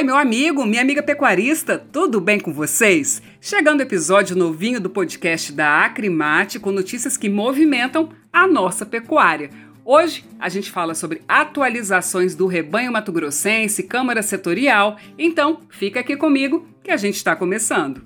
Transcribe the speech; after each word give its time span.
Oi, 0.00 0.04
meu 0.04 0.16
amigo, 0.16 0.64
minha 0.64 0.80
amiga 0.80 1.02
pecuarista, 1.02 1.76
tudo 1.76 2.22
bem 2.22 2.40
com 2.40 2.54
vocês? 2.54 3.20
Chegando 3.38 3.80
o 3.80 3.82
episódio 3.82 4.34
novinho 4.34 4.80
do 4.80 4.88
podcast 4.88 5.52
da 5.52 5.84
Acrimate 5.84 6.58
com 6.58 6.72
notícias 6.72 7.18
que 7.18 7.28
movimentam 7.28 8.08
a 8.32 8.46
nossa 8.46 8.86
pecuária. 8.86 9.50
Hoje 9.84 10.24
a 10.38 10.48
gente 10.48 10.70
fala 10.70 10.94
sobre 10.94 11.20
atualizações 11.28 12.34
do 12.34 12.46
rebanho 12.46 12.90
mato-grossense, 12.90 13.82
Câmara 13.82 14.22
Setorial, 14.22 14.96
então 15.18 15.60
fica 15.68 16.00
aqui 16.00 16.16
comigo 16.16 16.66
que 16.82 16.90
a 16.90 16.96
gente 16.96 17.16
está 17.16 17.36
começando. 17.36 18.00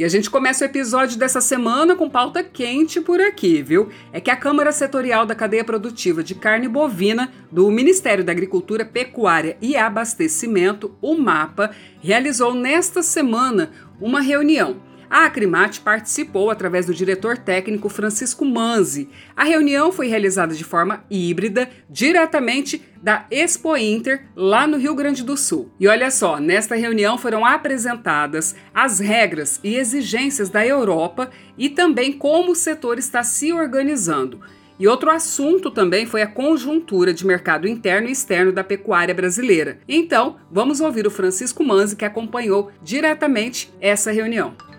E 0.00 0.04
a 0.04 0.08
gente 0.08 0.30
começa 0.30 0.64
o 0.64 0.66
episódio 0.66 1.18
dessa 1.18 1.42
semana 1.42 1.94
com 1.94 2.08
pauta 2.08 2.42
quente 2.42 3.02
por 3.02 3.20
aqui, 3.20 3.60
viu? 3.60 3.90
É 4.14 4.18
que 4.18 4.30
a 4.30 4.36
Câmara 4.36 4.72
Setorial 4.72 5.26
da 5.26 5.34
Cadeia 5.34 5.62
Produtiva 5.62 6.24
de 6.24 6.34
Carne 6.34 6.66
Bovina 6.68 7.30
do 7.52 7.70
Ministério 7.70 8.24
da 8.24 8.32
Agricultura, 8.32 8.82
Pecuária 8.82 9.58
e 9.60 9.76
Abastecimento, 9.76 10.96
o 11.02 11.18
MAPA, 11.18 11.72
realizou 12.02 12.54
nesta 12.54 13.02
semana 13.02 13.72
uma 14.00 14.22
reunião 14.22 14.80
a 15.10 15.24
Acrimate 15.24 15.80
participou 15.80 16.50
através 16.50 16.86
do 16.86 16.94
diretor 16.94 17.36
técnico 17.36 17.88
Francisco 17.88 18.44
Manzi. 18.44 19.08
A 19.36 19.42
reunião 19.42 19.90
foi 19.90 20.06
realizada 20.06 20.54
de 20.54 20.62
forma 20.62 21.02
híbrida, 21.10 21.68
diretamente 21.90 22.80
da 23.02 23.26
Expo 23.28 23.76
Inter, 23.76 24.26
lá 24.36 24.68
no 24.68 24.76
Rio 24.76 24.94
Grande 24.94 25.24
do 25.24 25.36
Sul. 25.36 25.68
E 25.80 25.88
olha 25.88 26.12
só, 26.12 26.38
nesta 26.38 26.76
reunião 26.76 27.18
foram 27.18 27.44
apresentadas 27.44 28.54
as 28.72 29.00
regras 29.00 29.58
e 29.64 29.74
exigências 29.74 30.48
da 30.48 30.64
Europa 30.64 31.30
e 31.58 31.68
também 31.68 32.12
como 32.12 32.52
o 32.52 32.56
setor 32.56 32.96
está 32.96 33.24
se 33.24 33.52
organizando. 33.52 34.40
E 34.78 34.86
outro 34.86 35.10
assunto 35.10 35.70
também 35.70 36.06
foi 36.06 36.22
a 36.22 36.26
conjuntura 36.26 37.12
de 37.12 37.26
mercado 37.26 37.66
interno 37.66 38.08
e 38.08 38.12
externo 38.12 38.52
da 38.52 38.64
pecuária 38.64 39.14
brasileira. 39.14 39.78
Então, 39.86 40.36
vamos 40.50 40.80
ouvir 40.80 41.06
o 41.06 41.10
Francisco 41.10 41.62
Manzi, 41.64 41.96
que 41.96 42.04
acompanhou 42.04 42.70
diretamente 42.82 43.70
essa 43.78 44.10
reunião. 44.10 44.69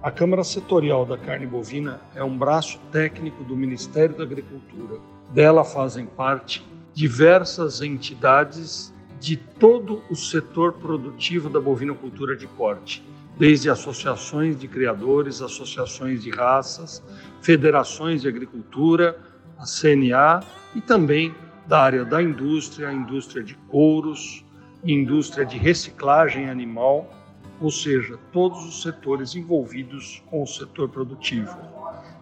A 0.00 0.12
Câmara 0.12 0.44
Setorial 0.44 1.04
da 1.04 1.18
Carne 1.18 1.44
Bovina 1.44 2.00
é 2.14 2.22
um 2.22 2.38
braço 2.38 2.78
técnico 2.92 3.42
do 3.42 3.56
Ministério 3.56 4.16
da 4.16 4.22
Agricultura. 4.22 5.00
Dela 5.32 5.64
fazem 5.64 6.06
parte 6.06 6.64
diversas 6.94 7.82
entidades 7.82 8.94
de 9.18 9.36
todo 9.36 10.00
o 10.08 10.14
setor 10.14 10.74
produtivo 10.74 11.50
da 11.50 11.60
bovinocultura 11.60 12.36
de 12.36 12.46
corte, 12.46 13.02
desde 13.36 13.68
associações 13.68 14.56
de 14.56 14.68
criadores, 14.68 15.42
associações 15.42 16.22
de 16.22 16.30
raças, 16.30 17.02
federações 17.42 18.22
de 18.22 18.28
agricultura, 18.28 19.18
a 19.58 19.64
CNA 19.64 20.44
e 20.76 20.80
também 20.80 21.34
da 21.66 21.82
área 21.82 22.04
da 22.04 22.22
indústria, 22.22 22.92
indústria 22.92 23.42
de 23.42 23.56
couros, 23.68 24.44
indústria 24.84 25.44
de 25.44 25.58
reciclagem 25.58 26.48
animal 26.48 27.12
ou 27.60 27.70
seja, 27.70 28.18
todos 28.32 28.64
os 28.66 28.82
setores 28.82 29.34
envolvidos 29.34 30.22
com 30.30 30.42
o 30.42 30.46
setor 30.46 30.88
produtivo. 30.88 31.56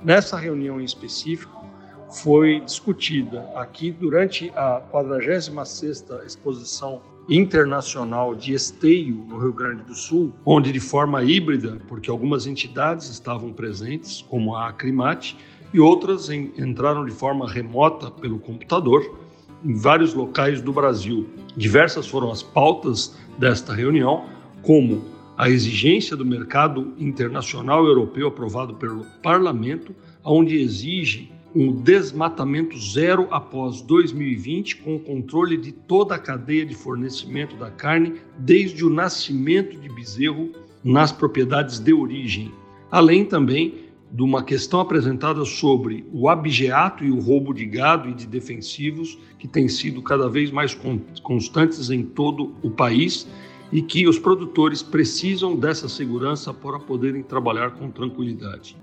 Nessa 0.03 0.37
reunião 0.39 0.81
em 0.81 0.85
específico, 0.85 1.67
foi 2.09 2.61
discutida 2.61 3.49
aqui 3.55 3.91
durante 3.91 4.51
a 4.55 4.81
46ª 4.93 6.25
Exposição 6.25 7.01
Internacional 7.29 8.35
de 8.35 8.55
Esteio 8.55 9.17
no 9.29 9.39
Rio 9.39 9.53
Grande 9.53 9.83
do 9.83 9.95
Sul, 9.95 10.33
onde 10.45 10.71
de 10.71 10.79
forma 10.79 11.25
híbrida, 11.25 11.81
porque 11.89 12.09
algumas 12.09 12.47
entidades 12.47 13.09
estavam 13.09 13.53
presentes, 13.53 14.23
como 14.23 14.55
a 14.55 14.69
Acrimate, 14.69 15.37
e 15.75 15.81
outras 15.81 16.31
em, 16.31 16.53
entraram 16.57 17.05
de 17.05 17.11
forma 17.11 17.51
remota 17.51 18.11
pelo 18.11 18.39
computador 18.39 19.19
em 19.65 19.75
vários 19.75 20.15
locais 20.15 20.61
do 20.61 20.73
Brasil. 20.73 21.29
Diversas 21.57 22.07
foram 22.07 22.31
as 22.31 22.43
pautas 22.43 23.17
desta 23.37 23.75
reunião, 23.75 24.25
como 24.63 25.16
a 25.37 25.51
exigência 25.51 26.17
do 26.17 26.25
mercado 26.25 26.95
internacional 26.99 27.85
europeu 27.85 28.29
aprovado 28.29 28.75
pelo 28.75 29.05
Parlamento, 29.23 29.95
onde 30.25 30.57
exige 30.57 31.31
um 31.55 31.73
desmatamento 31.73 32.79
zero 32.79 33.29
após 33.31 33.83
2020, 33.83 34.77
com 34.77 34.97
o 34.97 35.01
controle 35.01 35.57
de 35.57 35.73
toda 35.73 36.15
a 36.15 36.19
cadeia 36.19 36.65
de 36.65 36.75
fornecimento 36.75 37.57
da 37.57 37.71
carne, 37.71 38.15
desde 38.39 38.85
o 38.85 38.91
nascimento 38.91 39.79
de 39.79 39.89
bezerro 39.89 40.53
nas 40.83 41.13
propriedades 41.13 41.79
de 41.79 41.93
origem. 41.93 42.53
Além 42.91 43.25
também 43.25 43.87
de 44.11 44.23
uma 44.23 44.43
questão 44.43 44.81
apresentada 44.81 45.45
sobre 45.45 46.07
o 46.13 46.29
abigeato 46.29 47.05
e 47.05 47.11
o 47.11 47.21
roubo 47.21 47.53
de 47.53 47.67
gado 47.67 48.09
e 48.09 48.15
de 48.15 48.27
defensivos, 48.27 49.19
que 49.39 49.49
têm 49.49 49.69
sido 49.69 50.01
cada 50.01 50.29
vez 50.29 50.51
mais 50.51 50.77
constantes 51.23 51.91
em 51.91 52.03
todo 52.03 52.55
o 52.63 52.71
país 52.71 53.27
e 53.73 53.83
que 53.83 54.07
os 54.07 54.19
produtores 54.19 54.83
precisam 54.83 55.57
dessa 55.57 55.89
segurança 55.89 56.53
para 56.53 56.79
poderem 56.79 57.23
trabalhar 57.23 57.73
com 57.73 57.91
tranquilidade. 57.91 58.77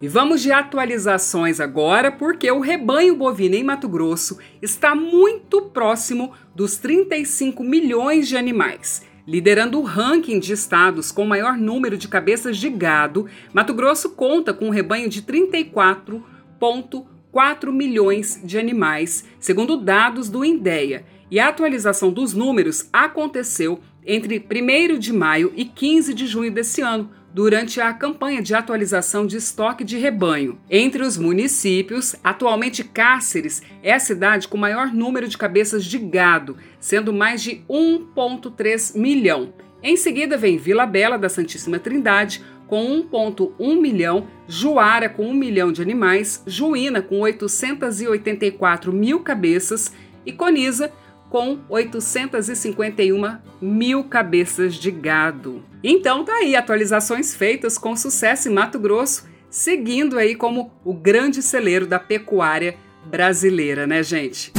E 0.00 0.06
vamos 0.06 0.40
de 0.40 0.52
atualizações 0.52 1.60
agora, 1.60 2.10
porque 2.10 2.50
o 2.50 2.60
rebanho 2.60 3.16
bovino 3.16 3.56
em 3.56 3.64
Mato 3.64 3.88
Grosso 3.88 4.38
está 4.62 4.94
muito 4.94 5.60
próximo 5.62 6.32
dos 6.54 6.78
35 6.78 7.62
milhões 7.64 8.28
de 8.28 8.36
animais. 8.36 9.02
Liderando 9.26 9.78
o 9.78 9.82
ranking 9.82 10.38
de 10.38 10.54
estados 10.54 11.12
com 11.12 11.26
maior 11.26 11.58
número 11.58 11.98
de 11.98 12.08
cabeças 12.08 12.56
de 12.56 12.70
gado, 12.70 13.26
Mato 13.52 13.74
Grosso 13.74 14.10
conta 14.10 14.54
com 14.54 14.68
um 14.68 14.70
rebanho 14.70 15.08
de 15.10 15.20
34,1 15.20 17.17
4 17.38 17.72
milhões 17.72 18.40
de 18.42 18.58
animais, 18.58 19.24
segundo 19.38 19.76
dados 19.76 20.28
do 20.28 20.44
INDEA, 20.44 21.04
e 21.30 21.38
a 21.38 21.46
atualização 21.46 22.10
dos 22.10 22.34
números 22.34 22.88
aconteceu 22.92 23.78
entre 24.04 24.44
1 24.44 24.98
de 24.98 25.12
maio 25.12 25.52
e 25.54 25.64
15 25.64 26.14
de 26.14 26.26
junho 26.26 26.50
desse 26.50 26.80
ano, 26.80 27.08
durante 27.32 27.80
a 27.80 27.94
campanha 27.94 28.42
de 28.42 28.56
atualização 28.56 29.24
de 29.24 29.36
estoque 29.36 29.84
de 29.84 29.96
rebanho. 29.96 30.58
Entre 30.68 31.00
os 31.00 31.16
municípios, 31.16 32.16
atualmente 32.24 32.82
Cáceres 32.82 33.62
é 33.84 33.94
a 33.94 34.00
cidade 34.00 34.48
com 34.48 34.58
maior 34.58 34.92
número 34.92 35.28
de 35.28 35.38
cabeças 35.38 35.84
de 35.84 35.96
gado, 35.96 36.56
sendo 36.80 37.12
mais 37.12 37.40
de 37.40 37.62
1,3 37.70 38.98
milhão. 38.98 39.52
Em 39.80 39.96
seguida 39.96 40.36
vem 40.36 40.58
Vila 40.58 40.86
Bela 40.86 41.16
da 41.16 41.28
Santíssima 41.28 41.78
Trindade, 41.78 42.42
com 42.68 43.02
1,1 43.02 43.80
milhão, 43.80 44.28
Juara 44.46 45.08
com 45.08 45.26
1 45.26 45.34
milhão 45.34 45.72
de 45.72 45.82
animais, 45.82 46.42
Juína 46.46 47.02
com 47.02 47.20
884 47.20 48.92
mil 48.92 49.20
cabeças 49.20 49.92
e 50.24 50.32
Coniza 50.32 50.92
com 51.30 51.58
851 51.68 53.38
mil 53.60 54.04
cabeças 54.04 54.74
de 54.74 54.90
gado. 54.90 55.64
Então 55.82 56.24
tá 56.24 56.32
aí, 56.34 56.54
atualizações 56.54 57.34
feitas 57.34 57.76
com 57.76 57.96
sucesso 57.96 58.48
em 58.48 58.52
Mato 58.52 58.78
Grosso, 58.78 59.26
seguindo 59.50 60.18
aí 60.18 60.34
como 60.34 60.70
o 60.84 60.92
grande 60.92 61.42
celeiro 61.42 61.86
da 61.86 61.98
pecuária 61.98 62.76
brasileira, 63.04 63.86
né, 63.86 64.02
gente? 64.02 64.52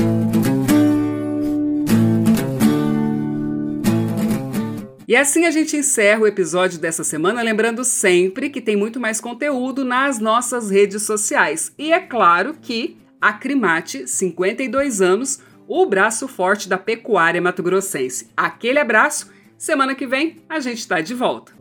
E 5.09 5.15
assim 5.15 5.47
a 5.47 5.49
gente 5.49 5.75
encerra 5.75 6.21
o 6.21 6.27
episódio 6.27 6.77
dessa 6.77 7.03
semana, 7.03 7.41
lembrando 7.41 7.83
sempre 7.83 8.47
que 8.47 8.61
tem 8.61 8.75
muito 8.75 8.99
mais 8.99 9.19
conteúdo 9.19 9.83
nas 9.83 10.19
nossas 10.19 10.69
redes 10.69 11.01
sociais. 11.01 11.73
E 11.79 11.91
é 11.91 11.99
claro 11.99 12.55
que 12.61 12.95
a 13.19 13.33
Crimate, 13.33 14.07
52 14.07 15.01
anos, 15.01 15.39
o 15.67 15.83
braço 15.87 16.27
forte 16.27 16.69
da 16.69 16.77
pecuária 16.77 17.41
mato-grossense. 17.41 18.29
Aquele 18.37 18.77
abraço, 18.77 19.31
semana 19.57 19.95
que 19.95 20.05
vem 20.05 20.43
a 20.47 20.59
gente 20.59 20.77
está 20.77 21.01
de 21.01 21.15
volta. 21.15 21.53